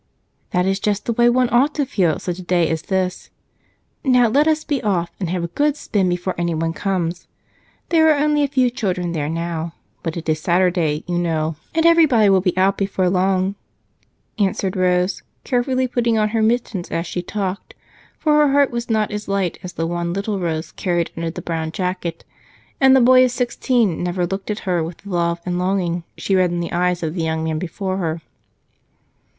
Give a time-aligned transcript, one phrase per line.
[0.49, 3.29] "That is just the way one ought to feel on such a day as this.
[4.03, 7.27] Now let us be off and have a good spin before anyone comes.
[7.89, 11.85] There are only a few children there now, but it is Saturday, you know, and
[11.85, 13.53] everybody will be out before long,"
[14.39, 17.75] answered Rose, carefully putting on her mittens as she talked,
[18.17, 21.43] for her heart was not as light as the one little Rose carried under the
[21.43, 22.25] brown jacket,
[22.79, 26.35] and the boy of sixteen never looked at her with the love and longing she
[26.35, 28.23] read in the eyes of the young man before her.